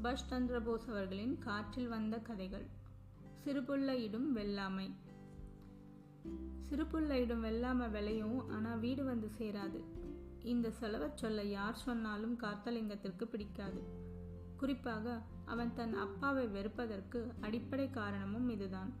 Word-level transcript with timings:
சுபாஷ் 0.00 0.26
சந்திர 0.26 0.60
போஸ் 0.60 0.88
அவர்களின் 0.88 1.38
காற்றில் 1.38 1.88
வந்த 1.88 2.18
கதைகள். 2.18 2.66
சிறுபுள்ள 3.44 3.96
இடும் 3.96 4.36
வெள்ளாமை. 4.36 4.90
சிறுபுள்ள 6.60 7.10
இடும் 7.10 7.44
வெள்ளாமை 7.44 7.90
விளையும் 7.90 8.48
ஆனால் 8.48 8.78
வீடு 8.78 9.04
வந்து 9.04 9.30
சேராது. 9.38 9.84
இந்த 10.42 10.70
செலவச் 10.70 11.16
சொல்ல 11.16 11.42
யார் 11.42 11.74
சொன்னாலும் 11.74 12.38
காத்தலிங்கத்திற்கு 12.40 13.24
பிடிக்காது. 13.24 13.82
குறிப்பாக 14.56 15.22
அவன் 15.44 15.74
தன் 15.74 15.94
அப்பாவை 15.94 16.46
வெறுப்பதற்கு 16.46 17.32
அடிப்படை 17.40 17.90
காரணமும் 17.90 18.48
இதுதான். 18.48 18.92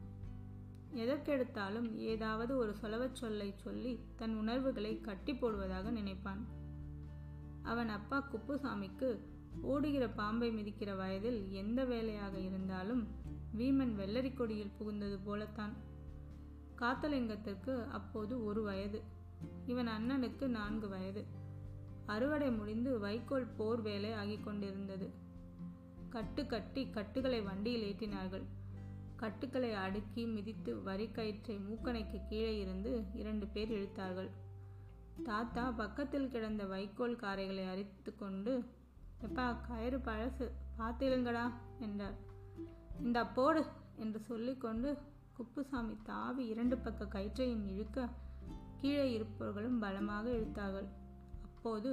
எதற்கெடுத்தாலும் 0.94 1.94
ஏதாவது 1.94 2.56
ஒரு 2.56 2.74
சொலவச் 2.82 3.16
சொல்லை 3.16 3.54
சொல்லி 3.56 4.00
தன் 4.16 4.36
உணர்வுகளை 4.36 5.00
கட்டி 5.00 5.32
போடுவதாக 5.32 5.90
நினைப்பான். 5.90 6.46
அவன் 7.62 7.88
அப்பா 7.88 8.28
குப்புசாமிக்கு 8.32 9.38
ஓடுகிற 9.62 10.08
பாம்பை 10.08 10.50
மிதிக்கிற 10.50 10.96
வயதில் 10.96 11.52
எந்த 11.52 11.84
வேலையாக 11.84 12.38
இருந்தாலும் 12.38 13.06
வீமன் 13.58 13.94
வெள்ளரி 13.98 14.34
கொடியில் 14.34 14.72
புகுந்தது 14.80 15.18
போலத்தான். 15.24 15.72
காத்தலிங்கத்திற்கு 16.76 17.88
அப்போது 17.88 18.44
ஒரு 18.44 18.62
வயது. 18.62 19.02
இவன் 19.66 19.88
அண்ணனுக்கு 19.88 20.46
நான்கு 20.46 20.88
வயது. 20.88 21.24
அறுவடை 22.06 22.50
முடிந்து 22.50 22.98
வைக்கோல் 22.98 23.46
போர் 23.46 23.80
வேலை 23.80 24.10
ஆகிக் 24.10 24.44
கொண்டிருந்தது. 24.44 25.10
கட்டு 26.08 26.46
கட்டி 26.46 26.90
கட்டுகளை 26.90 27.40
வண்டியில் 27.40 27.92
ஏற்றினார்கள். 27.92 28.42
கட்டுக்களை 29.16 29.72
அடுக்கி 29.72 30.24
மிதித்து 30.24 30.82
வரி 30.82 31.10
கயிற்றை 31.10 31.56
மூக்கணைக்கு 31.56 32.20
கீழே 32.28 32.58
இருந்து 32.58 33.04
இரண்டு 33.14 33.46
பேர் 33.46 33.70
இழுத்தார்கள். 33.70 34.30
தாத்தா 35.24 35.70
பக்கத்தில் 35.70 36.28
கிடந்த 36.28 36.64
வைக்கோல் 36.64 37.16
காரைகளை 37.16 37.64
அரித்து 37.64 38.16
கொண்டு 38.16 38.64
எப்பா 39.26 39.46
கயிறு 39.68 39.98
பழசு. 39.98 40.46
பார்த்திருங்கடா 40.78 41.44
என்றார். 41.78 42.16
இந்த 43.02 43.26
போடு 43.26 43.62
என்று 43.96 44.20
சொல்லிக்கொண்டு 44.20 44.96
குப்புசாமி 45.36 45.96
தாவி 46.02 46.46
இரண்டு 46.46 46.78
பக்க 46.78 47.04
கயிற்றையும் 47.04 47.66
இழுக்க 47.66 48.08
கீழே 48.76 49.12
இருப்பவர்களும் 49.12 49.78
பலமாக 49.78 50.30
இழுத்தார்கள். 50.30 50.88
அப்போது 51.42 51.90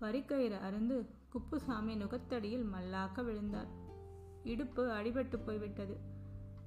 வரிக்கயிறு 0.00 0.58
அருந்து 0.60 0.96
குப்புசாமி 1.28 1.94
நுகத்தடியில் 1.96 2.66
மல்லாக்க 2.74 3.24
விழுந்தார். 3.24 3.70
இடுப்பு 4.44 4.82
அடிபட்டு 4.90 5.38
போய்விட்டது. 5.46 5.96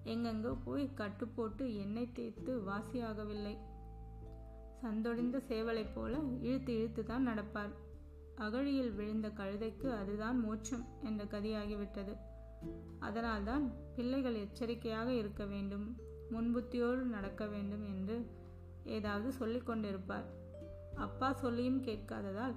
எங்கெங்கோ 0.06 0.52
போய் 0.64 0.94
கட்டு 0.94 1.28
போட்டு 1.28 1.64
எண்ணெய் 1.75 2.14
தேய்த்து 2.14 2.53
வாசியாகவில்லை. 2.70 3.56
சந்தொடிந்த 4.81 5.38
சேவலை 5.50 5.86
போல 5.94 6.14
இழுத்து 6.42 6.73
இழுத்து 6.78 7.03
தான் 7.03 7.28
நடப்பார். 7.28 7.73
அகழியில் 8.36 8.92
விழுந்த 8.92 9.28
கழுதைக்கு 9.28 9.98
அதுதான் 9.98 10.40
மோட்சம் 10.40 10.86
என்ற 11.04 11.26
கதியாகிவிட்டது. 11.26 12.18
அதனால்தான் 13.00 13.72
பிள்ளைகள் 13.96 14.36
எச்சரிக்கையாக 14.36 15.14
இருக்க 15.14 15.46
வேண்டும் 15.46 15.98
முன்புத்தியோடு 16.30 17.02
நடக்க 17.02 17.46
வேண்டும் 17.46 17.84
என்று 17.84 18.32
ஏதாவது 18.84 19.32
சொல்லிக் 19.32 19.70
கொண்டிருப்பார். 19.70 20.26
அப்பா 20.96 21.34
சொல்லியும் 21.34 21.84
கேட்காததால் 21.84 22.56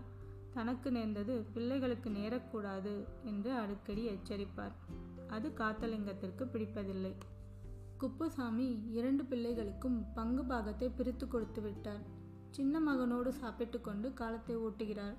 தனக்கு 0.53 0.93
நேர்ந்தது 0.93 1.43
பிள்ளைகளுக்கு 1.43 2.11
நேரக்கூடாது 2.11 3.05
என்று 3.25 3.53
அடிக்கடி 3.53 4.09
எச்சரிப்பார். 4.09 4.73
அது 5.27 5.49
காத்தலிங்கத்திற்கு 5.49 6.45
பிடிப்பதில்லை. 6.45 7.15
குப்புசாமி 7.99 8.83
இரண்டு 8.91 9.23
பிள்ளைகளுக்கும் 9.23 10.07
பங்கு 10.15 10.45
பாகத்தை 10.45 10.89
பிரித்து 10.89 11.29
கொடுத்து 11.29 11.63
விட்டார். 11.63 12.03
சின்ன 12.51 12.81
மகனோடு 12.81 13.29
சாப்பிட்டு 13.29 13.81
கொண்டு 13.81 14.13
காலத்தை 14.13 14.57
ஓட்டுகிறார். 14.57 15.15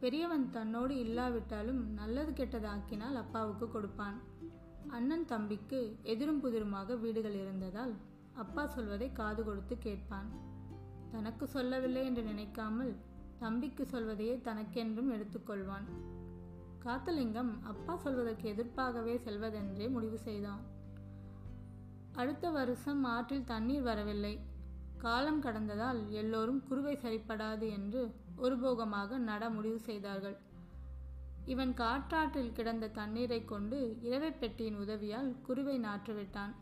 பெரியவன் 0.00 0.50
தன்னோடு 0.50 0.98
இல்லாவிட்டாலும் 0.98 1.92
நல்லது 1.92 2.32
கெட்டது 2.32 2.68
ஆக்கினால் 2.68 3.14
அப்பாவுக்கு 3.14 3.70
கொடுப்பான். 3.70 4.18
அண்ணன் 4.88 5.24
தம்பிக்கு 5.24 5.96
எதிரும் 6.02 6.42
புதிருமாக 6.44 7.00
வீடுகள் 7.00 7.34
இருந்ததால் 7.34 7.94
அப்பா 8.32 8.66
சொல்வதை 8.66 9.12
காது 9.12 9.44
கொடுத்து 9.44 9.78
கேட்பான். 9.78 10.28
தனக்கு 11.10 11.46
சொல்லவில்லை 11.46 12.04
என்று 12.04 12.22
நினைக்காமல் 12.22 12.96
தம்பிக்கு 13.38 13.86
சொல்வதையே 13.86 14.40
தனக்கென்றும் 14.44 15.12
எடுத்துக்கொள்வான். 15.12 15.86
காத்தலிங்கம் 16.84 17.62
அப்பா 17.62 17.96
சொல்வதற்கு 17.96 18.52
எதிர்ப்பாகவே 18.52 19.14
செல்வதென்றே 19.24 19.90
முடிவு 19.90 20.18
செய்தான். 20.18 20.60
அடுத்த 22.12 22.50
வருஷம் 22.50 23.04
ஆற்றில் 23.04 23.44
தண்ணீர் 23.44 23.82
வரவில்லை. 23.82 24.40
காலம் 24.98 25.42
கடந்ததால் 25.42 26.08
எல்லோரும் 26.08 26.62
குருவை 26.68 26.94
சரிப்படாது 27.02 27.68
என்று 27.70 28.14
ஒருபோகமாக 28.36 29.18
நட 29.18 29.50
முடிவு 29.50 29.78
செய்தார்கள். 29.78 30.36
இவன் 31.44 31.74
காற்றாற்றில் 31.74 32.52
கிடந்த 32.52 32.88
தண்ணீரை 32.88 33.44
கொண்டு 33.44 33.78
இரவை 34.02 34.30
பெட்டியின் 34.30 34.78
உதவியால் 34.78 35.40
குருவை 35.42 35.80
நாற்றுவிட்டான். 35.80 36.54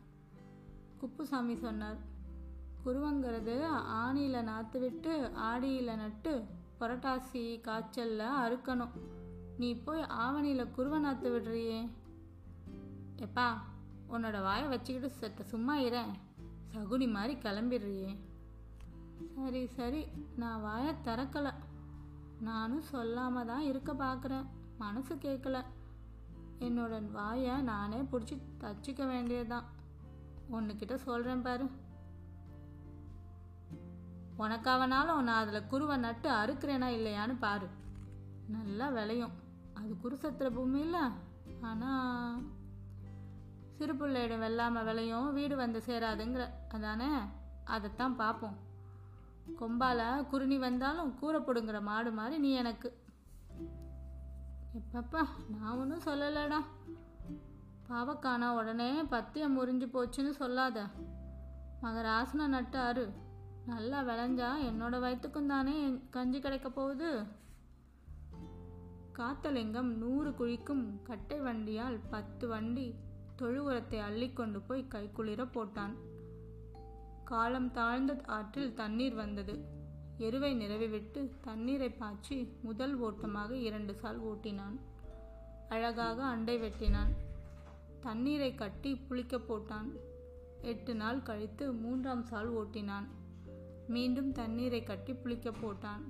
குப்புசாமி 0.98 1.54
சொன்னார் 1.56 1.96
குருவங்கிறது 2.84 3.54
ஆணியில் 4.02 4.42
நாற்று 4.42 4.80
விட்டு 4.80 5.30
ஆடியில் 5.34 5.96
நட்டு 5.96 6.44
புரட்டாசி 6.80 7.60
காய்ச்சலில் 7.60 8.34
அறுக்கணும். 8.44 8.94
நீ 9.58 9.74
போய் 9.74 10.02
ஆவணியில் 10.24 10.70
குருவை 10.70 10.98
நாற்று 11.00 11.28
விடுறியே 11.34 11.80
எப்பா 13.16 13.48
உன்னோட 14.08 14.42
வாயை 14.42 14.68
வச்சுக்கிட்டு 14.68 15.14
சத்த 15.20 15.42
சும்மா 15.42 15.76
இற 15.78 16.06
சகுனி 16.72 17.10
மாதிரி 17.10 17.34
கிளம்பிடுறியே. 17.40 18.12
சரி 19.18 19.66
சரி. 19.66 20.08
நான் 20.36 20.62
வாயை 20.62 20.94
திறக்கலை. 21.04 21.52
நானும் 22.40 22.82
சொல்லாம 22.92 23.44
தான் 23.44 23.60
இருக்க 23.60 23.92
பார்க்குறேன் 23.92 24.46
மனசு 24.78 25.14
கேட்கல 25.14 25.64
என்னோட 26.60 27.10
வாயை 27.10 27.62
நானே 27.62 27.96
பிடிச்சி 27.96 28.38
தச்சிக்க 28.60 29.06
வேண்டியதுதான். 29.06 29.64
ஒன்றுக்கிட்ட 30.52 30.94
சொல்கிறேன் 30.94 31.42
பாரு. 31.42 31.64
உனக்காவனாலும் 34.38 35.20
நான் 35.20 35.46
அதில் 35.46 35.66
குருவை 35.66 35.96
நட்டு 35.96 36.30
அறுக்கிறேனா 36.30 36.86
இல்லையான்னு 36.86 37.38
பாரு. 37.38 37.66
நல்லா 38.46 38.88
விளையும். 38.88 39.30
அது 39.74 39.96
குருசத்திர 40.02 40.50
பூமி 40.50 40.80
இல்லை 40.80 41.00
ஆனால் 41.60 42.42
சிறு 43.70 43.96
பிள்ளையிடம் 43.96 44.38
வெள்ளாமல் 44.38 44.84
விளையும். 44.84 45.32
வீடு 45.32 45.56
வந்து 45.56 45.82
சேராதுங்கிற. 45.86 46.50
அதானே? 46.68 47.08
அதைத்தான் 47.64 48.16
பார்ப்போம். 48.16 48.56
கொம்பால 49.60 50.26
குருணி 50.26 50.58
வந்தாலும் 50.58 51.18
கூரை 51.18 51.40
போடுங்கிற 51.40 51.82
மாடு 51.82 52.12
மாதிரி 52.12 52.38
நீ 52.38 52.50
எனக்கு. 52.50 53.02
எப்பப்பா 54.74 55.26
நான் 55.60 55.78
ஒன்றும் 55.78 56.00
சொல்லலடா. 56.00 56.60
பாவக்கானா 57.88 58.48
உடனே 58.48 59.02
பத்தியம் 59.02 59.58
முறிஞ்சு 59.58 59.86
போச்சுன்னு 59.86 60.30
சொல்லாத. 60.30 60.86
மகராசனை 61.82 62.46
நட்டாரு. 62.46 63.12
நல்லா 63.66 64.02
விளைஞ்சா 64.02 64.50
என்னோட 64.62 65.00
வயிற்றுக்கும் 65.00 65.46
தானே 65.46 66.00
கஞ்சி 66.10 66.40
கிடைக்க 66.40 66.70
போகுது. 66.70 67.24
காத்தலிங்கம் 69.18 69.96
நூறு 69.96 70.30
குழிக்கும் 70.30 71.02
கட்டை 71.02 71.40
வண்டியால் 71.40 72.00
பத்து 72.10 72.48
வண்டி 72.48 72.94
தொழு 73.36 73.64
உரத்தை 73.64 74.00
அள்ளிக்கொண்டு 74.00 74.60
போய் 74.60 74.86
கைக்குளிர 74.88 75.48
போட்டான். 75.52 75.94
காலம் 77.24 77.70
தாழ்ந்த 77.70 78.20
ஆற்றில் 78.26 78.74
தண்ணீர் 78.74 79.14
வந்தது. 79.14 79.64
எருவை 80.18 80.54
நிறவிவிட்டு 80.54 81.30
தண்ணீரை 81.40 81.90
பாய்ச்சி 81.90 82.52
முதல் 82.62 82.96
ஓட்டமாக 82.96 83.56
இரண்டு 83.56 83.94
சால் 83.94 84.22
ஓட்டினான். 84.22 84.78
அழகாக 85.68 86.24
அண்டை 86.24 86.58
வெட்டினான். 86.58 87.12
தண்ணீரை 88.00 88.54
கட்டி 88.54 89.00
புளிக்க 89.08 89.38
போட்டான். 89.38 89.90
எட்டு 90.62 90.94
நாள் 90.94 91.22
கழித்து 91.22 91.72
மூன்றாம் 91.72 92.24
சால் 92.24 92.52
ஓட்டினான். 92.52 93.06
மீண்டும் 93.88 94.32
தண்ணீரை 94.32 94.82
கட்டி 94.82 95.12
புளிக்க 95.12 95.50
போட்டான். 95.50 96.02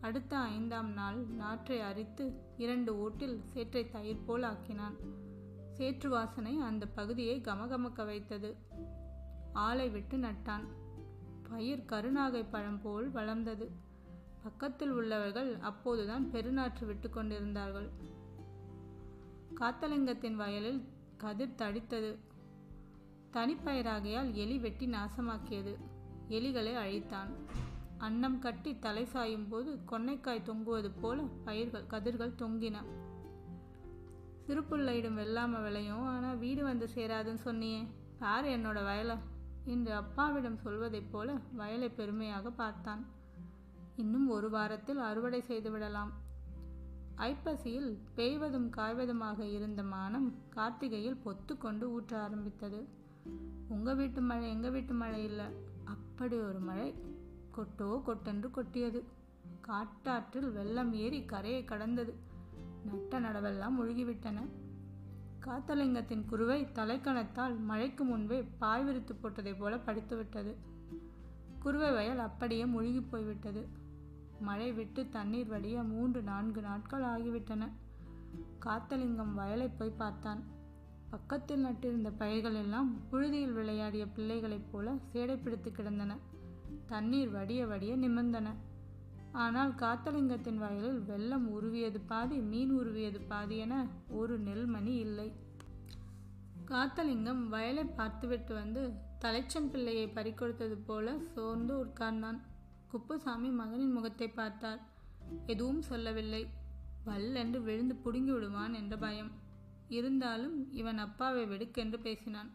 அடுத்த 0.00 0.36
ஐந்தாம் 0.36 0.92
நாள் 0.92 1.16
நாற்றை 1.16 1.80
அரித்து 1.80 2.32
இரண்டு 2.56 2.98
ஓட்டில் 2.98 3.40
சேற்றை 3.44 3.90
தயிர் 3.90 4.24
போல் 4.24 4.42
ஆக்கினான். 4.42 4.96
சேற்று 5.72 6.10
வாசனை 6.10 6.58
அந்த 6.58 6.86
பகுதியை 6.86 7.40
கமகமக்க 7.40 8.04
வைத்தது. 8.04 8.56
ஆளை 9.52 9.88
விட்டு 9.88 10.16
நட்டான். 10.16 10.64
பயிர் 11.50 11.84
கருநாகை 11.88 12.44
பழம் 12.50 12.80
போல் 12.80 13.10
வளர்ந்தது. 13.10 13.70
பக்கத்தில் 14.42 14.90
உள்ளவர்கள் 14.90 15.56
அப்போதுதான் 15.58 16.28
பெருநாற்று 16.32 16.86
விட்டு 16.86 17.10
கொண்டிருந்தார்கள். 17.10 17.90
காத்தலிங்கத்தின் 19.60 20.34
வயலில் 20.34 20.88
கதிர் 21.16 21.54
தடித்தது. 21.58 22.18
தனிப்பயிராகையால் 23.32 24.32
எலி 24.32 24.58
வெட்டி 24.58 24.86
நாசமாக்கியது. 24.86 25.76
எலிகளை 26.28 26.74
அழித்தான். 26.74 27.28
அன்னம் 27.98 28.38
கட்டி 28.38 28.78
தலை 28.78 29.04
சாயும் 29.04 29.48
போது 29.48 29.78
கொன்னைக்காய் 29.90 30.42
தொங்குவது 30.42 30.90
போல 31.00 31.22
பயிர்கள் 31.44 31.86
கதிர்கள் 31.86 32.34
தொங்கின. 32.38 32.76
சிறுப்புள்ளையிடும் 34.46 35.18
வெள்ளாம 35.18 35.62
விளையும். 35.62 36.06
ஆனால் 36.06 36.36
வீடு 36.36 36.62
வந்து 36.62 36.88
சேராதுன்னு 36.94 37.38
சொன்னியே. 37.44 37.86
பாரு 38.18 38.48
என்னோட 38.48 38.84
வயலை. 38.84 39.16
என்று 39.64 39.92
அப்பாவிடம் 39.94 40.56
சொல்வதைப் 40.56 41.12
போல 41.12 41.38
வயலை 41.52 41.88
பெருமையாக 41.88 42.50
பார்த்தான். 42.50 43.06
இன்னும் 43.96 44.28
ஒரு 44.28 44.50
வாரத்தில் 44.50 44.98
அறுவடை 44.98 45.42
செய்துவிடலாம். 45.48 46.10
ஐப்பசியில் 47.16 47.96
பெய்வதும் 48.14 48.70
காய்வதுமாக 48.70 49.40
இருந்த 49.40 49.82
மானம் 49.82 50.34
கார்த்திகையில் 50.56 51.16
பொத்து 51.24 51.58
கொண்டு 51.58 52.00
ஊற்ற 52.00 52.14
ஆரம்பித்தது. 52.14 52.86
உங்க 53.68 53.94
வீட்டு 53.94 54.20
மழை 54.20 54.50
எங்க 54.50 54.70
வீட்டு 54.70 54.92
மழை 54.92 55.24
இல்லை. 55.24 55.46
அப்படி 55.84 56.38
ஒரு 56.38 56.58
மழை 56.58 56.94
கொட்டோ 57.56 58.02
கொட்டென்று 58.02 58.50
கொட்டியது. 58.50 59.04
காட்டாற்றில் 59.60 60.52
வெள்ளம் 60.52 60.92
ஏறி 60.92 61.24
கரையை 61.24 61.64
கடந்தது. 61.64 62.14
நட்ட 62.84 63.20
நடவெல்லாம் 63.20 63.80
முழுகிவிட்டன. 63.80 64.40
காத்தலிங்கத்தின் 65.40 66.24
குருவை 66.24 66.64
தலைக்கணத்தால் 66.64 67.60
மழைக்கு 67.60 68.04
முன்பே 68.04 68.42
பாய் 68.58 68.84
விரித்து 68.84 69.14
போட்டதைப் 69.14 69.58
போல 69.58 69.76
படித்துவிட்டது 69.76 70.54
குருவை 71.58 71.92
வயல் 71.92 72.18
அப்படியே 72.18 72.66
முழுகி 72.66 73.00
போய்விட்டது. 73.00 73.68
மழை 74.40 74.72
விட்டு 74.72 75.08
தண்ணீர் 75.08 75.46
வடிய 75.46 75.82
மூன்று 75.82 76.22
நான்கு 76.22 76.60
நாட்கள் 76.60 77.02
ஆகிவிட்டன. 77.02 77.68
காத்தலிங்கம் 78.66 79.34
வயலை 79.34 79.68
போய் 79.68 79.90
பார்த்தான். 79.90 80.42
பக்கத்தில் 81.10 81.64
நட்டிருந்த 81.64 82.12
பயிர்கள் 82.18 82.54
எல்லாம் 82.54 82.96
புழுதியில் 83.10 83.52
விளையாடிய 83.52 84.06
பிள்ளைகளைப் 84.06 84.72
போல 84.72 84.94
சேடை 85.12 85.42
பிடித்து 85.42 85.72
கிடந்தன. 85.72 86.16
தண்ணீர் 86.86 87.30
வடிய 87.30 87.66
வடிய 87.66 87.96
நிமிர்ந்தன. 87.96 88.48
ஆனால் 89.32 89.74
காத்தலிங்கத்தின் 89.74 90.56
வயலில் 90.56 91.00
வெள்ளம் 91.00 91.50
உருவியது 91.50 92.00
பாதி 92.06 92.36
மீன் 92.36 92.72
உருவியது 92.72 93.20
பாதி 93.28 93.56
என 93.56 93.86
ஒரு 94.08 94.40
நெல்மணி 94.40 94.98
இல்லை. 94.98 95.32
காத்தலிங்கம் 96.66 97.48
வயலை 97.48 97.84
பார்த்துவிட்டு 97.84 98.54
வந்து 98.54 98.92
தலைச்சன் 99.20 99.70
பிள்ளையை 99.70 100.06
பறிக்கொடுத்தது 100.14 100.78
போல 100.86 101.18
சோர்ந்து 101.18 101.84
உட்கார்ந்தான். 101.84 102.40
குப்புசாமி 102.88 103.48
மகனின் 103.48 103.92
முகத்தை 103.92 104.28
பார்த்தார். 104.28 104.80
எதுவும் 105.46 105.82
சொல்லவில்லை. 105.82 106.48
வல்லென்று 107.04 107.62
விழுந்து 107.62 107.94
புடுங்கி 108.04 108.32
விடுவான் 108.32 108.74
என்ற 108.74 108.96
பயம். 108.96 109.30
இருந்தாலும் 109.88 110.72
இவன் 110.72 110.98
அப்பாவை 110.98 111.46
வெடுக்கென்று 111.46 111.98
பேசினான். 111.98 112.50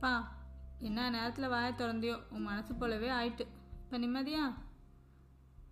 பா 0.00 0.36
என்ன 0.78 1.10
நேரத்தில் 1.10 1.48
வாயை 1.48 1.72
திறந்தியோ? 1.72 2.20
உன் 2.30 2.42
மனசு 2.42 2.74
போலவே 2.74 3.08
ஆயிட்டு. 3.08 3.46
இப்போ 3.84 3.98
நிம்மதியா? 3.98 4.54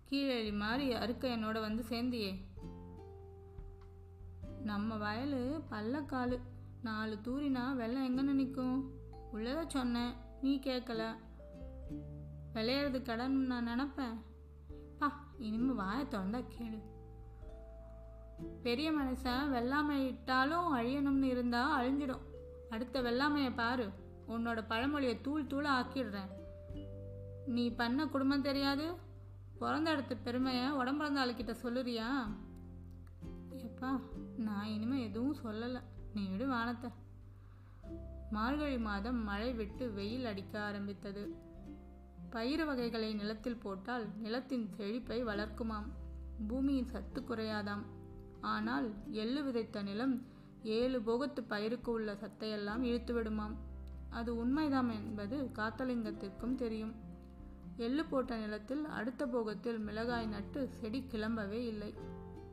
கீழழி 0.09 0.57
மாதிரி 0.57 0.93
அறுக்க 0.93 1.37
என்னோட 1.37 1.59
வந்து 1.59 1.83
சேர்ந்தியே. 1.89 2.45
நம்ம 4.63 4.97
வயல் 4.97 5.61
பள்ளக்காலு. 5.71 6.39
நாலு 6.81 7.17
தூரினா 7.23 7.75
வெள்ளம் 7.75 8.03
எங்கே 8.03 8.21
நிற்கும் 8.21 8.91
உள்ளதை 9.31 9.63
சொன்னேன் 9.67 10.13
நீ 10.41 10.59
கேட்கல. 10.63 11.15
விளையாடுறது 12.53 13.01
கடன் 13.01 13.31
நான் 13.31 13.67
நினப்பேன். 13.67 14.17
பா 14.99 15.25
இனிமே 15.37 15.73
வாயை 15.73 16.05
திறந்தா 16.05 16.43
கேளு. 16.57 16.81
பெரிய 18.63 18.91
மனுஷன் 18.91 19.49
வெள்ளாமை 19.49 20.07
இட்டாலும் 20.07 20.75
அழியணும்னு 20.75 21.23
இருந்தா 21.23 21.81
அழிஞ்சிடும். 21.81 22.21
அடுத்த 22.69 23.01
வெள்ளாமையை 23.01 23.55
பாரு. 23.55 23.89
உன்னோட 24.27 24.63
பழமொழியை 24.67 25.21
தூள் 25.21 25.45
தூளாக 25.45 25.85
ஆக்கிடுறேன். 25.85 26.29
நீ 27.45 27.69
பண்ண 27.69 28.07
குடும்பம் 28.07 28.41
தெரியாது? 28.41 29.05
பிறந்த 29.59 29.95
இடத்து 29.95 30.17
பெருமையை 30.23 30.71
உடம்பிறந்த 30.71 31.25
ஆளுக்கிட்ட 31.25 31.51
சொல்லுறியா? 31.51 32.29
எப்பா 33.51 33.99
நான் 34.37 34.65
இனிமேல் 34.65 35.03
எதுவும் 35.03 35.37
சொல்லலை. 35.43 35.81
நீ 36.13 36.25
விடு 36.25 36.47
வானத்தை. 36.47 36.89
மார்கழி 38.31 38.77
மாதம் 38.77 39.23
மழை 39.23 39.53
விட்டு 39.53 39.91
வெயில் 39.91 40.25
அடிக்க 40.25 40.61
ஆரம்பித்தது. 40.61 41.35
பயிர் 42.29 42.65
வகைகளை 42.65 43.13
நிலத்தில் 43.13 43.57
போட்டால் 43.57 44.07
நிலத்தின் 44.17 44.69
செழிப்பை 44.69 45.25
வளர்க்குமாம். 45.25 45.87
பூமியின் 46.47 46.89
சத்து 46.89 47.21
குறையாதாம். 47.21 47.85
ஆனால் 48.41 48.93
எள்ளு 49.11 49.43
விதைத்த 49.43 49.81
நிலம் 49.81 50.25
ஏழு 50.63 51.01
போகத்து 51.01 51.43
பயிருக்கு 51.43 51.91
உள்ள 51.91 52.13
சத்தையெல்லாம் 52.13 52.81
இழுத்து 52.81 53.21
விடுமாம் 53.21 53.55
அது 54.09 54.45
உண்மைதாம் 54.45 54.91
என்பது 54.91 55.49
காத்தலிங்கத்திற்கும் 55.55 56.55
தெரியும். 56.55 57.06
எள்ளு 57.77 58.05
போட்ட 58.05 58.35
நிலத்தில் 58.35 58.85
அடுத்த 58.85 59.25
போகத்தில் 59.25 59.79
மிளகாய் 59.79 60.27
நட்டு 60.27 60.69
செடி 60.69 61.07
கிளம்பவே 61.11 61.59
இல்லை. 61.65 61.93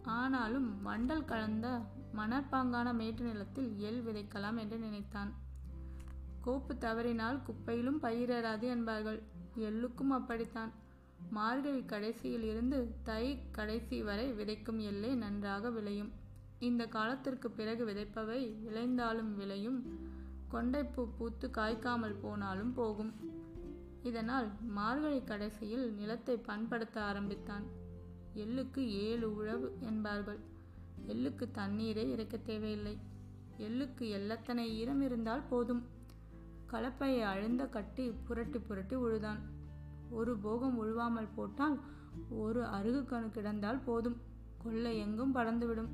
ஆனாலும் 0.03 0.87
வண்டல் 0.87 1.25
கலந்த 1.25 1.81
மணற்பாங்கான 2.17 2.95
மேட்டு 2.95 3.25
நிலத்தில் 3.25 3.79
எள் 3.79 4.03
விதைக்கலாம் 4.03 4.59
என்று 4.59 4.79
நினைத்தான். 4.79 5.33
கோப்பு 6.41 6.79
தவறினால் 6.79 7.39
குப்பையிலும் 7.39 8.03
பயிரிடாது 8.03 8.63
என்பார்கள். 8.63 9.23
எள்ளுக்கும் 9.59 10.11
அப்படித்தான். 10.11 10.73
மார்கழி 11.31 11.85
கடைசியில் 11.85 12.43
இருந்து 12.43 12.95
தை 13.03 13.39
கடைசி 13.51 14.03
வரை 14.03 14.33
விதைக்கும் 14.33 14.81
எல்லே 14.81 15.15
நன்றாக 15.15 15.71
விளையும். 15.71 16.13
இந்த 16.59 16.87
காலத்திற்கு 16.87 17.51
பிறகு 17.51 17.87
விதைப்பவை 17.87 18.41
விளைந்தாலும் 18.63 19.35
விளையும். 19.35 19.79
கொண்டைப்பூ 20.53 21.09
பூத்து 21.19 21.51
காய்க்காமல் 21.55 22.21
போனாலும் 22.21 22.73
போகும். 22.73 23.33
இதனால் 24.05 24.49
மார்கழி 24.69 25.21
கடைசியில் 25.23 25.95
நிலத்தை 25.95 26.37
பண்படுத்த 26.37 27.03
ஆரம்பித்தான். 27.03 27.65
எள்ளுக்கு 28.35 28.79
ஏழு 28.79 29.35
உழவு 29.35 29.77
என்பார்கள். 29.81 30.41
எள்ளுக்கு 31.07 31.45
தண்ணீரே 31.55 32.05
இறைக்க 32.11 32.37
தேவையில்லை. 32.37 32.99
எள்ளுக்கு 33.59 34.05
எல்லத்தனை 34.19 34.65
ஈரம் 34.81 35.01
இருந்தால் 35.01 35.49
போதும். 35.49 35.83
கலப்பையை 36.71 37.23
அழுந்த 37.23 37.67
கட்டி 37.67 38.11
புரட்டி 38.11 38.59
புரட்டி 38.59 38.97
உழுதான். 38.97 39.41
ஒரு 40.11 40.37
போகம் 40.37 40.79
உழுவாமல் 40.79 41.35
போட்டால் 41.35 41.81
ஒரு 42.29 42.63
அருகு 42.63 43.03
கணு 43.05 43.31
கிடந்தால் 43.31 43.85
போதும். 43.85 44.17
கொள்ளை 44.63 44.99
எங்கும் 44.99 45.35
பறந்துவிடும் 45.35 45.93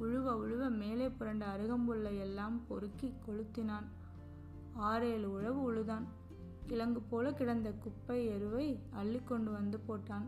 உழுவ 0.00 0.30
உழுவ 0.44 0.70
மேலே 0.70 1.08
புரண்ட 1.08 1.44
அருகம்புல்லை 1.56 2.18
எல்லாம் 2.18 2.66
பொறுக்கி 2.66 3.12
கொளுத்தினான். 3.26 3.86
ஆறேழு 4.72 5.32
உழவு 5.32 5.60
உழுதான். 5.62 6.06
கிழங்கு 6.66 7.00
போல 7.00 7.32
கிடந்த 7.32 7.70
குப்பை 7.70 8.26
எருவை 8.26 8.78
அள்ளி 8.90 9.20
கொண்டு 9.24 9.50
வந்து 9.50 9.80
போட்டான். 9.88 10.26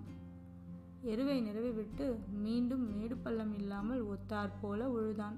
எருவை 1.03 1.41
நிறவிவிட்டு 1.41 2.19
மீண்டும் 2.33 2.97
மேடு 2.97 3.17
பள்ளம் 3.17 3.55
இல்லாமல் 3.55 4.05
ஒத்தார் 4.05 4.51
போல 4.61 4.89
உழுதான். 4.89 5.37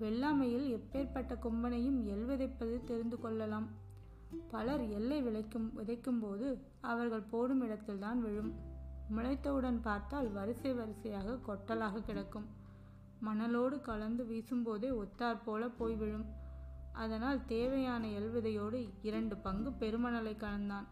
வெள்ளாமையில் 0.00 0.66
எப்பேற்பட்ட 0.70 1.36
கொம்பனையும் 1.42 2.00
எல் 2.04 2.26
விதைப்பது 2.28 2.84
தெரிந்து 2.84 3.20
கொள்ளலாம். 3.20 3.68
பலர் 4.50 4.88
எல்லை 4.88 5.22
விளைக்கும் 5.22 5.72
விதைக்கும் 5.76 6.20
போது 6.20 6.58
அவர்கள் 6.80 7.28
போடும் 7.30 7.60
இடத்தில்தான் 7.60 8.22
விழும். 8.22 8.52
முளைத்தவுடன் 9.16 9.80
பார்த்தால் 9.82 10.32
வரிசை 10.32 10.72
வரிசையாக 10.72 11.36
கொட்டலாக 11.36 12.00
கிடக்கும். 12.00 12.44
மணலோடு 13.24 13.80
கலந்து 13.80 14.24
வீசும்போதே 14.24 14.90
ஒத்தார் 14.90 15.42
போல 15.44 15.68
போய் 15.68 15.94
விழும். 15.94 16.24
அதனால் 16.92 17.44
தேவையான 17.44 18.06
எல் 18.06 18.32
விதையோடு 18.32 18.90
இரண்டு 19.02 19.36
பங்கு 19.36 19.72
பெருமணலை 19.72 20.34
கலந்தான். 20.34 20.86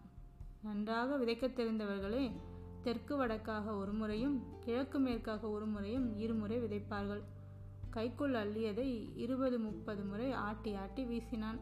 நன்றாக 0.63 1.17
விதைக்கத் 1.17 1.59
தெரிந்தவர்களே 1.59 2.33
தெற்கு 2.83 3.27
வடக்காக 3.27 3.77
ஒரு 3.77 3.93
முறையும் 3.93 4.45
கிழக்கு 4.61 4.99
மேற்காக 4.99 5.49
ஒரு 5.49 5.67
முறையும் 5.67 6.17
இருமுறை 6.17 6.59
விதைப்பார்கள். 6.59 7.23
கைக்குள் 7.91 8.33
அள்ளியதை 8.33 9.13
இருபது 9.15 9.59
முப்பது 9.59 10.05
முறை 10.05 10.33
ஆட்டி 10.33 10.75
ஆட்டி 10.75 11.05
வீசினான். 11.05 11.59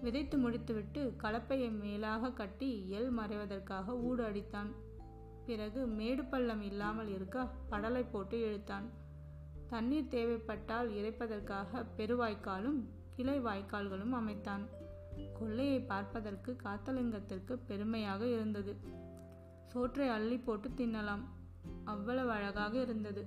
விதைத்து 0.00 0.38
முடித்துவிட்டு 0.38 1.14
கலப்பையை 1.22 1.78
மேலாக 1.78 2.30
கட்டி 2.30 2.86
எல் 2.90 3.10
மறைவதற்காக 3.10 3.92
ஊடு 3.92 4.24
அடித்தான். 4.24 4.70
பிறகு 5.46 5.86
மேடு 5.86 6.24
பள்ளம் 6.24 6.62
இல்லாமல் 6.62 7.08
இருக்க 7.08 7.48
படலை 7.70 8.10
போட்டு 8.10 8.40
இழுத்தான். 8.40 8.84
தண்ணீர் 9.74 10.08
தேவைப்பட்டால் 10.08 10.88
இறைப்பதற்காக 10.90 11.86
பெருவாய்க்காலும் 11.96 12.80
கிளை 13.14 13.40
வாய்க்கால்களும் 13.40 14.10
அமைத்தான். 14.10 14.64
கொள்ளையை 15.38 15.80
பார்ப்பதற்கு 15.80 16.56
காத்தலிங்கத்திற்கு 16.64 17.58
பெருமையாக 17.66 18.26
இருந்தது. 18.26 18.76
சோற்றை 19.66 20.08
அள்ளி 20.08 20.36
போட்டு 20.38 20.68
தின்னலாம். 20.68 21.24
அவ்வளவு 21.84 22.30
அழகாக 22.30 22.80
இருந்தது. 22.80 23.26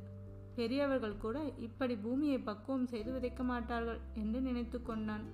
பெரியவர்கள் 0.55 1.17
கூட 1.17 1.43
இப்படி 1.57 1.95
பூமியை 1.95 2.39
பக்குவம் 2.39 2.87
செய்து 2.87 3.11
விதைக்க 3.11 3.43
மாட்டார்கள் 3.43 3.99
என்று 4.13 4.41
நினைத்து 4.41 4.81
கொண்டான். 4.81 5.25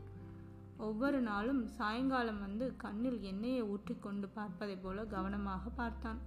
ஒவ்வொரு 0.77 1.21
நாளும் 1.21 1.67
சாயங்காலம் 1.67 2.39
வந்து 2.39 2.75
கண்ணில் 2.77 3.21
எண்ணெயை 3.21 3.63
ஊற்றிக்கொண்டு 3.63 4.29
பார்ப்பதைப் 4.35 4.83
போல 4.83 5.05
கவனமாக 5.05 5.69
பார்த்தான். 5.69 6.17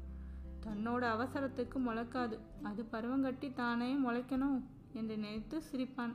தன்னோட 0.66 1.04
அவசரத்துக்கு 1.16 1.78
முளைக்காது. 1.78 2.38
அது 2.62 2.82
பருவங்கட்டி 2.92 3.52
தானே 3.52 3.94
முளைக்கணும்? 3.94 4.62
என்று 4.96 5.16
நினைத்து 5.16 5.62
சிரிப்பான். 5.70 6.14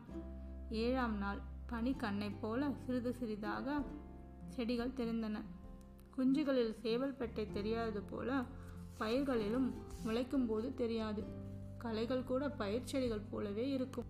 ஏழாம் 0.84 1.18
நாள் 1.18 1.42
பனி 1.68 1.94
கண்ணை 1.94 2.30
போல 2.42 2.72
சிறிது 2.84 3.14
சிறிதாக 3.14 3.78
செடிகள் 4.48 4.98
தெரிந்தன 4.98 5.38
குஞ்சுகளில் 6.18 6.74
சேவல் 6.84 7.16
பெட்டை 7.16 7.46
தெரியாதது 7.52 8.02
போல 8.02 8.30
பயிர்களிலும் 8.98 9.70
முளைக்கும் 10.06 10.48
போது 10.48 10.68
தெரியாது. 10.74 11.22
களைகள் 11.78 12.24
கூட 12.24 12.50
பயிர் 12.50 12.90
செடிகள் 12.92 13.30
போலவே 13.30 13.66
இருக்கும். 13.70 14.10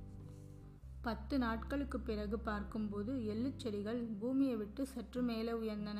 பத்து 1.02 1.36
நாட்களுக்கு 1.38 2.00
பிறகு 2.00 2.40
பார்க்கும்போது 2.40 3.14
எள்ளுச்செடிகள் 3.34 4.02
பூமியை 4.20 4.56
விட்டு 4.56 4.82
சற்று 4.86 5.22
மேலே 5.22 5.52
உயர்ந்தன. 5.52 6.00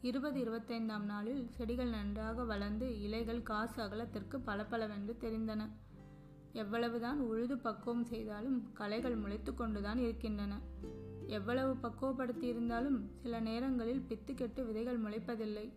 இருபது 0.00 0.38
இருபத்தைந்தாம் 0.44 1.06
நாளில் 1.12 1.42
செடிகள் 1.50 1.90
நன்றாக 1.90 2.44
வளர்ந்து 2.44 2.86
இலைகள் 3.00 3.42
காசு 3.42 3.78
அகலத்திற்கு 3.82 4.40
பளபளவென்று 4.40 5.16
தெரிந்தன. 5.20 5.64
எவ்வளவுதான் 6.52 7.20
உழுது 7.20 7.58
பக்குவம் 7.58 8.04
செய்தாலும் 8.04 8.70
களைகள் 8.72 9.16
முளைத்து 9.16 9.54
கொண்டுதான் 9.54 9.98
இருக்கின்றன. 9.98 10.60
எவ்வளவு 11.26 11.72
பக்குவப்படுத்தி 11.74 12.42
இருந்தாலும் 12.42 13.10
சில 13.14 13.40
நேரங்களில் 13.40 14.04
பித்து 14.08 14.34
கெட்டு 14.34 14.66
விதைகள் 14.66 15.00
முளைப்பதில்லை. 15.00 15.72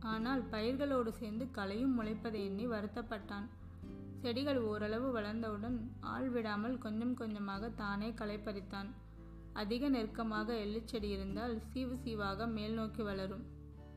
ஆனால் 0.00 0.42
பயிர்களோடு 0.50 1.08
சேர்ந்து 1.08 1.50
களையும் 1.50 2.00
முளைப்பதை 2.00 2.44
எண்ணி 2.44 2.66
வருத்தப்பட்டான். 2.66 3.46
செடிகள் 4.20 4.60
ஓரளவு 4.60 5.20
வளர்ந்தவுடன் 5.20 5.90
ஆள் 6.00 6.28
விடாமல் 6.28 6.78
கொஞ்சம் 6.78 7.14
கொஞ்சமாக 7.14 7.68
தானே 7.68 8.14
களை 8.14 8.36
பறித்தான். 8.38 8.90
அதிக 9.52 9.88
நெருக்கமாக 9.88 10.54
எள்ளுச்செடி 10.54 11.08
இருந்தால் 11.08 11.60
சீவு 11.72 11.94
சீவாக 11.94 12.46
மேல் 12.52 12.72
நோக்கி 12.72 13.02
வளரும். 13.02 13.44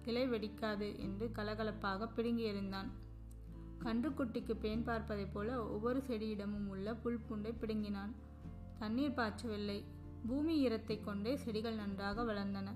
கிளை 0.01 0.29
வெடிக்காது 0.29 0.99
என்று 0.99 1.31
கலகலப்பாக 1.35 2.09
பிடுங்கி 2.15 2.43
எறிந்தான் 2.51 2.89
கன்றுக்குட்டிக்கு 3.83 4.53
பேன் 4.61 4.83
பார்ப்பதைப் 4.83 5.33
போல 5.33 5.67
ஒவ்வொரு 5.67 6.03
செடியிடமும் 6.07 6.67
உள்ள 6.67 6.95
புல் 6.95 7.19
பூண்டை 7.19 7.53
பிடுங்கினான். 7.59 8.15
தண்ணீர் 8.79 9.11
பாய்ச்சவில்லை. 9.11 9.83
பூமி 10.27 10.67
ஈரத்தை 10.67 11.03
கொண்டே 11.03 11.35
செடிகள் 11.35 11.75
நன்றாக 11.75 12.23
வளர்ந்தன. 12.23 12.73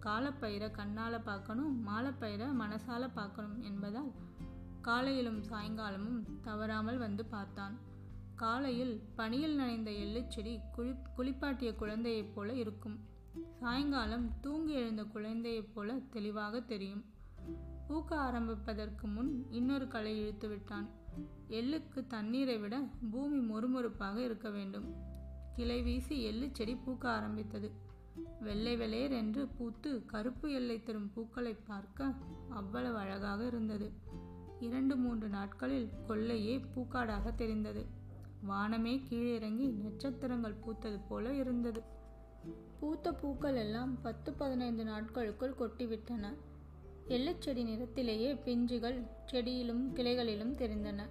காலப்பயிரை 0.00 0.70
கண்ணால 0.70 1.22
பார்க்கணும் 1.22 1.88
மாலப்பயிரை 1.88 2.50
மனசால 2.60 3.10
பார்க்கணும் 3.14 3.62
என்பதால் 3.62 4.12
காலையிலும் 4.82 5.42
சாயங்காலமும் 5.42 6.40
தவறாமல் 6.42 6.98
வந்து 6.98 7.24
பார்த்தான். 7.24 7.78
காலையில் 8.34 9.02
பனியில் 9.14 9.56
நனைந்த 9.56 9.90
எள்ளுச்செடி 9.90 10.60
குளி 10.72 10.94
குளிப்பாட்டிய 11.16 11.74
குழந்தையைப் 11.74 12.34
போல 12.34 12.52
இருக்கும். 12.52 12.98
சாயங்காலம் 13.52 14.40
தூங்கி 14.40 14.72
எழுந்த 14.72 15.04
குழந்தையைப் 15.04 15.74
போல 15.74 15.98
தெளிவாக 16.10 16.60
தெரியும். 16.60 17.04
பூக்க 17.88 18.14
ஆரம்பிப்பதற்கு 18.14 19.06
முன் 19.06 19.46
இன்னொரு 19.50 19.88
களை 19.88 20.20
இழுத்து 20.20 20.48
விட்டான். 20.48 20.88
எள்ளுக்கு 21.48 22.06
தண்ணீரை 22.06 22.58
விட 22.58 22.80
பூமி 23.10 23.38
மொறுமொறுப்பாக 23.38 24.16
இருக்க 24.24 24.50
வேண்டும். 24.50 24.94
கிளை 25.54 25.82
வீசி 25.82 26.22
எள்ளு 26.22 26.48
செடி 26.52 26.74
பூக்க 26.74 27.04
ஆரம்பித்தது. 27.04 27.70
வெள்ளை 28.40 28.76
வெளையர் 28.76 29.12
என்று 29.12 29.46
பூத்து 29.46 30.04
கருப்பு 30.06 30.52
எல்லை 30.52 30.82
தரும் 30.82 31.12
பூக்களை 31.12 31.54
பார்க்க 31.54 32.14
அவ்வளவு 32.48 32.96
அழகாக 32.96 33.46
இருந்தது. 33.46 33.92
இரண்டு 34.60 34.96
மூன்று 34.96 35.28
நாட்களில் 35.28 35.90
கொள்ளையே 36.06 36.64
பூக்காடாக 36.74 37.34
தெரிந்தது. 37.34 37.86
வானமே 38.40 39.02
கீழிறங்கி 39.08 39.72
நட்சத்திரங்கள் 39.72 40.60
பூத்தது 40.66 41.00
போல 41.08 41.34
இருந்தது. 41.34 41.82
பூத்த 42.80 43.12
பூக்கள் 43.12 43.56
எல்லாம் 43.56 44.00
பத்து 44.02 44.32
பதினைந்து 44.32 44.84
நாட்களுக்குள் 44.84 45.58
கொட்டிவிட்டன. 45.58 46.34
எள்ளுச்செடி 47.08 47.64
நிறத்திலேயே 47.64 48.34
பிஞ்சுகள் 48.34 49.06
செடியிலும் 49.26 49.96
கிளைகளிலும் 49.96 50.54
தெரிந்தன. 50.54 51.02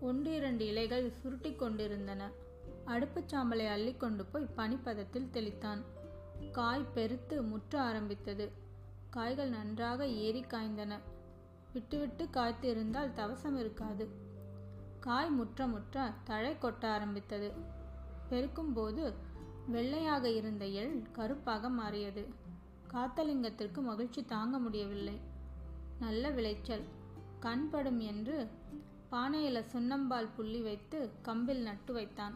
ஒன்று 0.00 0.34
இரண்டு 0.34 0.66
இலைகள் 0.66 1.10
சுருட்டி 1.10 1.54
கொண்டிருந்தன. 1.54 2.30
அடுப்புச் 2.86 3.34
சாம்பலை 3.34 3.66
அள்ளி 3.66 3.94
கொண்டு 3.94 4.24
போய் 4.24 4.48
பனிப்பதத்தில் 4.56 5.30
தெளித்தான். 5.32 5.82
காய் 6.52 6.86
பெருத்து 6.94 7.42
முற்ற 7.42 7.80
ஆரம்பித்தது. 7.80 8.50
காய்கள் 9.10 9.48
நன்றாக 9.48 10.06
ஏறி 10.06 10.40
காய்ந்தன. 10.40 10.98
விட்டுவிட்டு 11.72 12.30
காய்த்து 12.30 12.70
இருந்தால் 12.70 13.12
தவசம் 13.12 13.58
இருக்காது. 13.58 14.08
காய் 15.00 15.30
முற்ற 15.30 15.66
முற்ற 15.66 16.12
தழை 16.24 16.52
கொட்ட 16.52 16.84
ஆரம்பித்தது. 16.84 17.52
பெருக்கும்போது 18.30 19.12
வெள்ளையாக 19.66 20.30
இருந்த 20.30 20.66
எள் 20.66 21.02
கருப்பாக 21.12 21.68
மாறியது. 21.68 22.26
காத்தலிங்கத்திற்கு 22.94 23.80
மகிழ்ச்சி 23.82 24.24
தாங்க 24.24 24.58
முடியவில்லை. 24.58 25.20
நல்ல 25.98 26.30
விளைச்சல். 26.30 26.84
கண்படும் 27.40 28.00
என்று 28.00 28.48
பானையில் 29.10 29.68
சுண்ணம்பால் 29.72 30.34
புள்ளி 30.36 30.60
வைத்து 30.60 31.10
கம்பில் 31.24 31.62
நட்டு 31.62 31.92
வைத்தான். 31.92 32.34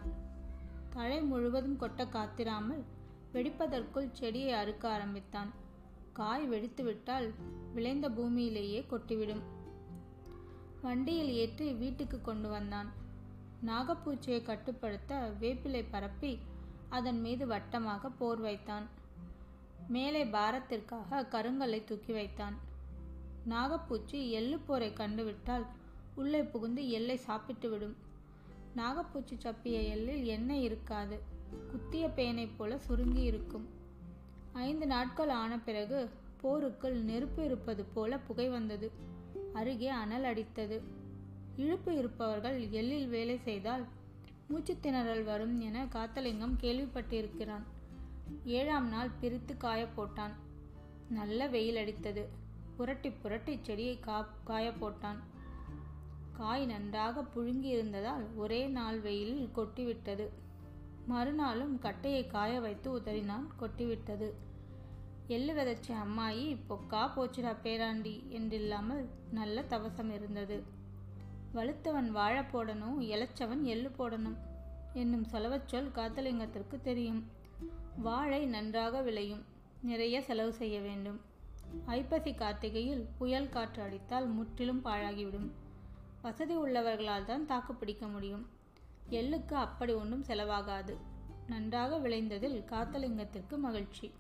தழை 0.91 1.21
முழுவதும் 1.23 1.81
கொட்ட 1.81 2.05
காத்திராமல் 2.05 2.83
வெடிப்பதற்குள் 3.33 4.11
செடியை 4.13 4.53
அறுக்க 4.53 4.91
ஆரம்பித்தான். 4.91 5.51
காய் 6.13 6.49
வெடித்துவிட்டால் 6.49 7.35
விளைந்த 7.75 8.09
பூமியிலேயே 8.09 8.81
கொட்டிவிடும். 8.91 9.43
வண்டியில் 10.83 11.33
ஏற்றி 11.33 11.73
வீட்டுக்கு 11.73 12.21
கொண்டு 12.21 12.49
வந்தான். 12.49 12.89
நாகப்பூச்சியை 13.67 14.43
கட்டுப்படுத்த 14.43 15.33
வேப்பிலை 15.41 15.85
பரப்பி 15.91 16.39
அதன் 16.89 17.21
மீது 17.21 17.47
வட்டமாக 17.47 18.11
போர் 18.19 18.41
வைத்தான். 18.41 18.87
மேலே 19.89 20.25
பாரத்திற்காக 20.25 21.23
கருங்கல்லை 21.23 21.85
தூக்கி 21.85 22.13
வைத்தான். 22.13 22.59
நாகப்பூச்சி 23.49 24.31
எள்ளுப்போரை 24.31 24.93
கண்டுவிட்டால் 24.93 25.67
உள்ளே 26.15 26.43
புகுந்து 26.43 26.91
எல்லை 26.91 27.17
சாப்பிட்டு 27.17 27.71
விடும். 27.71 27.97
நாகப்பூச்சி 28.77 29.37
சப்பிய 29.37 29.83
எள்ளில் 29.89 30.25
எண்ணெய் 30.25 30.63
இருக்காது 30.63 31.19
குத்திய 31.71 32.09
பேனைப் 32.09 32.55
போல 32.57 32.79
சுருங்கி 32.79 33.23
இருக்கும். 33.23 33.69
ஐந்து 34.53 34.87
நாட்கள் 34.87 35.29
ஆன 35.29 35.59
பிறகு 35.59 36.11
போருக்குள் 36.41 36.95
நெருப்பு 36.95 37.45
இருப்பது 37.45 37.85
போல 37.85 38.19
புகை 38.19 38.49
வந்தது. 38.49 38.91
அருகே 39.53 39.89
அனல் 39.89 40.23
அடித்தது. 40.23 40.81
இழுப்பு 41.57 41.97
இருப்பவர்கள் 41.97 42.69
எள்ளில் 42.71 43.09
வேலை 43.09 43.39
செய்தால் 43.39 43.85
மூச்சு 44.49 44.77
திணறல் 44.83 45.25
வரும் 45.25 45.61
என 45.61 45.85
காத்தலிங்கம் 45.85 46.57
கேள்விப்பட்டிருக்கிறான். 46.61 47.63
ஏழாம் 48.45 48.89
நாள் 48.89 49.11
பிரித்து 49.21 49.57
காய 49.57 49.87
போட்டான். 49.97 50.35
நல்ல 51.09 51.47
வெயில் 51.47 51.77
அடித்தது. 51.77 52.25
புரட்டி 52.77 53.11
புரட்டி 53.11 53.59
செடியை 53.63 54.01
கா 54.01 54.29
காய 54.45 54.71
போட்டான். 54.71 55.19
காய் 56.33 56.67
நன்றாக 56.67 57.23
புழுங்கி 57.23 57.63
இருந்ததால் 57.63 58.35
ஒரே 58.35 58.67
நாள் 58.67 59.01
வெயிலில் 59.01 59.51
கொட்டிவிட்டது. 59.57 60.29
மறுநாளும் 61.07 61.79
கட்டையை 61.79 62.27
காய 62.27 62.61
வைத்து 62.61 62.99
உதறினான். 62.99 63.47
கொட்டிவிட்டது. 63.61 64.33
எள்ளு 65.27 65.53
விதைச்ச 65.55 65.89
அம்மாயி 65.89 66.57
பொக்கா 66.69 67.11
போச்சுடா 67.17 67.57
பேராண்டி 67.63 68.25
என்றில்லாமல் 68.29 69.09
நல்ல 69.31 69.65
தவசம் 69.69 70.13
இருந்தது. 70.13 70.63
வலுத்தவன் 71.55 72.11
வாழ 72.11 72.43
போடணும் 72.43 72.99
இளைச்சவன் 73.01 73.63
எள்ளு 73.63 73.91
போடணும் 73.99 74.37
என்னும் 74.93 75.27
சொல்லவச்சொல் 75.33 75.91
காத்தலிங்கத்திற்கு 75.95 76.81
தெரியும். 76.83 77.36
வாழை 77.99 78.47
நன்றாக 78.47 79.03
விளையும். 79.03 79.45
நிறைய 79.83 80.23
செலவு 80.23 80.53
செய்ய 80.53 80.81
வேண்டும். 80.81 81.21
ஐப்பசி 81.87 82.31
கார்த்திகையில் 82.31 83.07
புயல் 83.19 83.49
காற்று 83.49 83.83
அடித்தால் 83.83 84.29
முற்றிலும் 84.29 84.85
பாழாகிவிடும். 84.85 85.51
வசதி 86.23 86.57
உள்ளவர்களால் 86.57 87.25
தான் 87.25 87.47
தாக்கு 87.47 87.75
பிடிக்க 87.75 88.07
முடியும். 88.07 88.49
எள்ளுக்கு 89.11 89.53
அப்படி 89.53 89.93
ஒன்றும் 89.93 90.25
செலவாகாது. 90.25 90.97
நன்றாக 91.47 91.99
விளைந்ததில் 91.99 92.65
காத்தலிங்கத்திற்கு 92.71 93.57
மகிழ்ச்சி. 93.57 94.13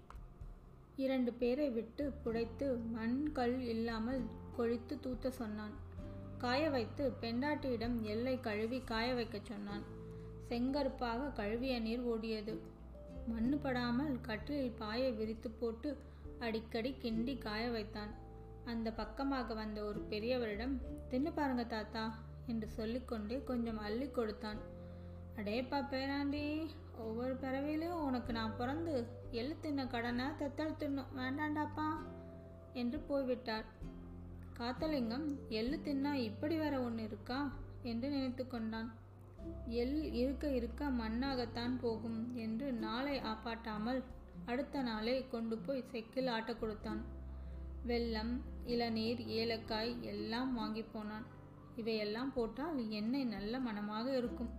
இரண்டு 0.97 1.33
பேரை 1.33 1.71
விட்டு 1.71 2.13
புடைத்து 2.25 2.91
மண் 2.91 3.33
கல் 3.33 3.61
இல்லாமல் 3.61 4.27
கொழித்து 4.57 4.99
தூத்த 5.03 5.29
சொன்னான். 5.29 5.73
காய 6.39 6.71
வைத்து 6.71 7.13
பெண்டாட்டியிடம் 7.21 8.01
எல்லை 8.01 8.41
கழுவி 8.41 8.81
காய 8.81 9.15
வைக்கச் 9.15 9.45
சொன்னான். 9.45 9.83
செங்கருப்பாக 10.49 11.33
கழுவிய 11.33 11.81
நீர் 11.81 12.07
ஓடியது. 12.07 12.59
மண்ணு 13.27 13.57
படாமல் 13.57 14.21
கட்டிலில் 14.21 14.71
பாயை 14.71 15.13
விரித்து 15.13 15.51
போட்டு 15.51 15.97
அடிக்கடி 16.39 16.97
கிண்டி 17.03 17.39
காய 17.39 17.71
வைத்தான். 17.71 18.09
அந்த 18.65 18.93
பக்கமாக 18.93 19.55
வந்த 19.55 19.85
ஒரு 19.85 20.07
பெரியவரிடம் 20.11 20.81
தின்னு 21.11 21.33
பாருங்க 21.35 21.65
தாத்தா 21.65 22.19
என்று 22.47 22.69
சொல்லிக்கொண்டே 22.69 23.43
கொஞ்சம் 23.45 23.79
அள்ளி 23.79 24.11
கொடுத்தான். 24.11 24.59
அடேப்பா 25.37 25.79
பேராண்டி 25.91 26.67
ஒவ்வொரு 26.99 27.35
பிறவிலையும் 27.35 28.03
உனக்கு 28.03 28.33
நான் 28.33 28.57
பிறந்து 28.57 29.07
எள்ளு 29.31 29.57
தின்ன 29.61 29.87
கடனை 29.87 30.25
தத்தல் 30.25 30.77
தின்னும். 30.79 31.13
வேண்டாண்டாப்பா 31.17 31.89
என்று 32.73 32.99
போய்விட்டார். 32.99 33.65
காத்தலிங்கம் 34.59 35.39
எள்ளு 35.49 35.77
தின்னா 35.77 36.13
இப்படி 36.13 36.57
வேற 36.57 36.81
ஒன்று 36.81 37.05
இருக்கா? 37.05 37.53
என்று 37.83 38.11
நினைத்து 38.11 38.47
கொண்டான். 38.47 38.95
எள் 39.81 39.97
இருக்க 40.13 40.47
இருக்க 40.51 40.85
மண்ணாகத்தான் 40.91 41.75
போகும் 41.81 42.35
என்று 42.35 42.73
நாளை 42.73 43.21
ஆப்பாட்டாமல் 43.21 44.03
அடுத்த 44.45 44.83
நாளே 44.83 45.27
கொண்டு 45.29 45.57
போய் 45.59 45.89
செக்கில் 45.93 46.31
ஆட்ட 46.31 46.55
கொடுத்தான். 46.55 47.01
வெல்லம் 47.87 48.33
இளநீர் 48.65 49.21
ஏலக்காய் 49.27 50.03
எல்லாம் 50.03 50.55
வாங்கி 50.55 50.83
போனான். 50.83 51.27
இவையெல்லாம் 51.77 52.33
போட்டால் 52.33 52.91
எண்ணெய் 52.91 53.25
நல்ல 53.25 53.59
மனமாக 53.59 54.17
இருக்கும். 54.17 54.53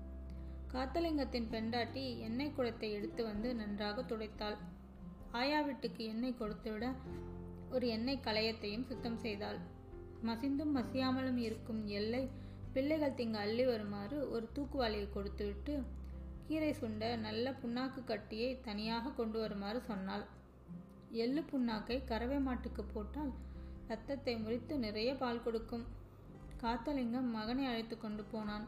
காத்தலிங்கத்தின் 0.73 1.49
பெண்டாட்டி 1.49 2.19
எண்ணெய் 2.19 2.53
குடத்தை 2.53 2.91
எடுத்து 2.91 3.23
வந்து 3.23 3.55
நன்றாக 3.55 4.01
துடைத்தாள். 4.01 4.57
ஆயா 5.31 5.61
வீட்டுக்கு 5.61 6.05
எண்ணெய் 6.05 6.39
கொடுத்துவிட 6.39 6.85
ஒரு 7.71 7.87
எண்ணெய் 7.87 8.25
களையத்தையும் 8.25 8.85
சுத்தம் 8.85 9.17
செய்தாள். 9.17 9.59
மசிந்தும் 10.25 10.75
மசியாமலும் 10.75 11.37
இருக்கும் 11.37 11.81
எல்லை 11.87 12.29
பிள்ளைகள் 12.77 13.15
திங்க 13.19 13.33
அள்ளி 13.33 13.65
வருமாறு 13.65 14.31
ஒரு 14.31 14.49
தூக்குவாளியை 14.55 15.09
கொடுத்துவிட்டு 15.13 15.83
கீரை 16.47 16.69
சுண்ட 16.73 17.15
நல்ல 17.17 17.51
புண்ணாக்கு 17.51 18.03
கட்டியை 18.03 18.49
தனியாக 18.61 19.09
கொண்டு 19.09 19.39
வருமாறு 19.39 19.81
சொன்னாள். 19.81 20.25
எள்ளு 21.11 21.41
புண்ணாக்கை 21.41 22.03
கறவை 22.05 22.39
மாட்டுக்கு 22.39 22.83
போட்டால் 22.83 23.31
ரத்தத்தை 23.87 24.37
முறித்து 24.37 24.77
நிறைய 24.77 25.15
பால் 25.15 25.41
கொடுக்கும். 25.43 25.85
காத்தலிங்கம் 26.63 27.31
மகனை 27.31 27.65
அழைத்து 27.65 27.97
கொண்டு 27.97 28.23
போனான். 28.23 28.67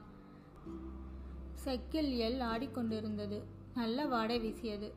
சைக்கிள் 1.54 2.10
எல் 2.28 2.42
ஆடிக்கொண்டிருந்தது. 2.52 3.40
நல்ல 3.74 4.06
வாடை 4.06 4.40
வீசியது. 4.40 4.90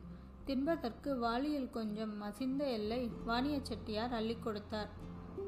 தின்பதற்கு 0.45 1.19
வாளியில் 1.19 1.69
கொஞ்சம் 1.69 2.15
மசிந்த 2.23 2.63
எல்லை 2.71 3.11
வாணிய 3.25 3.59
செட்டியார் 3.61 4.13
அள்ளி 4.13 4.37
கொடுத்தார். 4.39 4.89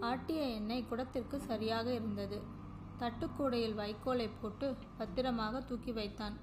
ஆட்டிய 0.01 0.43
எண்ணெய் 0.59 0.87
குடத்திற்கு 0.91 1.37
சரியாக 1.37 1.93
இருந்தது. 1.93 2.63
தட்டுக்கூடையில் 2.99 3.79
வைக்கோலை 3.81 4.27
போட்டு 4.41 4.67
பத்திரமாக 4.97 5.61
தூக்கி 5.61 5.91
வைத்தான். 5.91 6.35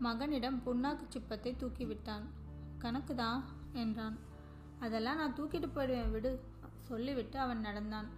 மகனிடம் 0.00 0.58
புண்ணாக்கு 0.66 1.04
சிப்பத்தை 1.08 1.52
தூக்கிவிட்டான். 1.60 2.24
கணக்குதான் 2.78 3.40
என்றான். 3.72 4.16
அதெல்லாம் 4.80 5.16
நான் 5.16 5.36
தூக்கிட்டு 5.36 5.68
போயிடுவேன் 5.74 6.10
விடு 6.10 6.32
சொல்லிவிட்டு 6.82 7.38
அவன் 7.38 7.60
நடந்தான். 7.60 8.08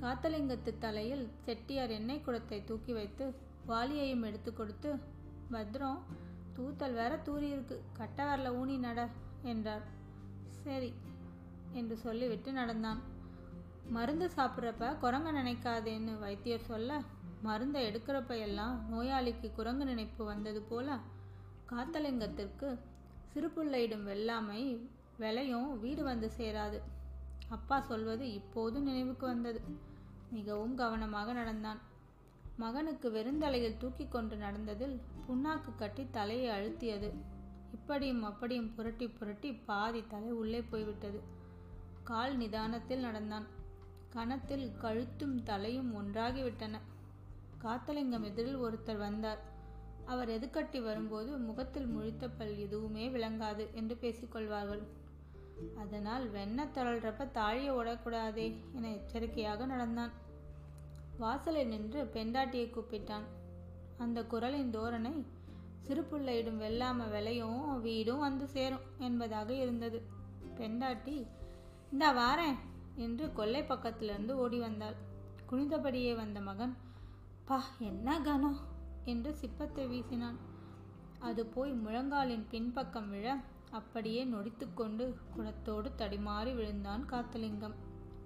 காத்தலிங்கத்து 0.00 0.78
தலையில் 0.78 1.24
செட்டியார் 1.44 1.90
எண்ணெய் 1.90 2.20
குடத்தை 2.20 2.64
தூக்கி 2.64 2.92
வைத்து 2.92 3.26
வாளியையும் 3.68 4.24
எடுத்து 4.24 4.50
கொடுத்து 4.52 4.90
பத்ரம் 5.52 6.00
தூத்தல் 6.56 6.98
வேற 7.00 7.12
தூரியிருக்கு 7.26 7.76
கட்ட 7.92 8.18
வரல 8.24 8.50
ஊனி 8.60 8.76
நட 8.78 9.00
என்றார். 9.42 9.84
சரி 10.64 10.90
என்று 11.72 11.96
சொல்லிவிட்டு 11.96 12.52
நடந்தான். 12.52 13.00
மருந்து 13.90 14.30
சாப்பிட்றப்ப 14.36 14.98
குரங்க 14.98 15.30
நினைக்காதேன்னு 15.32 16.18
வைத்தியர் 16.18 16.60
சொல்ல 16.60 17.00
மருந்தை 17.42 17.80
எடுக்கிறப்ப 17.86 18.38
எல்லாம் 18.38 18.88
நோயாளிக்கு 18.92 19.52
குரங்கு 19.52 19.84
நினைப்பு 19.84 20.24
வந்தது 20.24 20.62
போல 20.62 20.98
காத்தலிங்கத்திற்கு 21.72 22.78
சிறுபுள்ளையிடும் 23.34 24.04
வெள்ளாமை 24.04 24.88
விலையும் 25.16 25.80
வீடு 25.80 26.02
வந்து 26.02 26.30
சேராது. 26.38 26.80
அப்பா 27.48 27.80
சொல்வது 27.80 28.32
இப்போதும் 28.32 28.82
நினைவுக்கு 28.82 29.26
வந்தது. 29.26 29.60
மிகவும் 30.30 30.74
கவனமாக 30.74 31.32
நடந்தான். 31.32 31.80
மகனுக்கு 32.56 33.10
வெறுந்தலையில் 33.10 33.76
தூக்கி 33.76 34.08
கொண்டு 34.08 34.36
நடந்ததில் 34.36 35.00
புண்ணாக்கு 35.28 35.74
கட்டி 35.76 36.06
தலையை 36.10 36.48
அழுத்தியது. 36.58 37.10
இப்படியும் 37.72 38.22
அப்படியும் 38.22 38.74
புரட்டி 38.74 39.08
புரட்டி 39.08 39.52
பாதி 39.52 40.04
தலை 40.08 40.30
உள்ளே 40.30 40.60
போய்விட்டது. 40.62 41.20
கால் 42.02 42.36
நிதானத்தில் 42.36 43.00
நடந்தான். 43.00 43.46
கணத்தில் 44.08 44.72
கழுத்தும் 44.80 45.42
தலையும் 45.42 45.94
ஒன்றாகிவிட்டன. 45.94 46.78
காத்தலிங்கம் 47.62 48.22
எதிரில் 48.22 48.58
ஒருத்தர் 48.58 48.98
வந்தார். 48.98 49.42
அவர் 50.04 50.28
எதுக்கட்டி 50.28 50.82
வரும்போது 50.82 51.38
முகத்தில் 51.38 51.86
முழித்த 51.86 52.30
பல் 52.38 52.58
எதுவுமே 52.58 53.08
விளங்காது 53.08 53.74
என்று 53.74 53.98
பேசிக்கொள்வார்கள். 54.00 54.82
அதனால் 55.76 56.32
வெண்ண 56.32 56.66
தளர்றப்ப 56.74 57.30
தாழியை 57.30 57.74
ஓடக்கூடாதே 57.74 58.56
என 58.74 58.92
எச்சரிக்கையாக 58.92 59.66
நடந்தான். 59.66 60.12
வாசலில் 61.18 61.68
நின்று 61.68 62.04
பெண்டாட்டியை 62.04 62.70
கூப்பிட்டான். 62.70 63.26
அந்த 63.98 64.24
குரலின் 64.24 64.70
தோரணை 64.70 65.24
சிறுபுள்ளையிடும் 65.88 66.60
வெள்ளாம 66.60 67.10
விலையும் 67.10 67.80
வீடும் 67.80 68.18
வந்து 68.18 68.46
சேரும் 68.46 68.86
என்பதாக 68.98 69.54
இருந்தது. 69.54 70.02
பெண்டாட்டி 70.54 71.26
இந்த 71.92 72.12
வாரேன். 72.12 72.58
என்று 72.96 73.32
கொல்லை 73.32 73.62
பக்கத்திலிருந்து 73.62 74.32
ஓடி 74.32 74.58
வந்தாள். 74.58 74.96
குனிந்தபடியே 75.50 76.14
வந்த 76.16 76.40
மகன் 76.40 76.76
பா 77.44 77.64
என்ன 77.78 78.20
கனம் 78.20 78.58
என்று 79.04 79.34
சிப்பத்தை 79.34 79.86
வீசினான். 79.86 80.38
அது 81.18 81.46
போய் 81.46 81.72
முழங்காலின் 81.72 82.46
பின்பக்கம் 82.50 83.10
விழ 83.10 83.36
அப்படியே 83.70 84.24
நொடித்துக்கொண்டு 84.24 85.14
குளத்தோடு 85.36 85.90
தடிமாறி 85.98 86.54
விழுந்தான் 86.54 87.04
காத்தலிங்கம். 87.10 87.76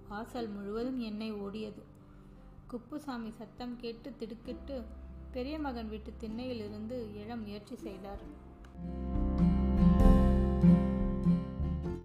வாசல் 0.09 0.49
முழுவதும் 0.49 0.99
எண்ணெய் 0.99 1.33
ஓடியது. 1.33 1.83
குப்புசாமி 2.67 3.31
சத்தம் 3.31 3.75
கேட்டு 3.75 4.15
திடுக்கிட்டு 4.15 4.83
பெரிய 5.31 5.59
மகன் 5.59 5.89
வீட்டு 5.89 6.13
திண்ணையிலிருந்து 6.19 6.97
எழ 7.15 7.35
முயற்சி 7.35 7.75
செய்தார். 7.75 8.23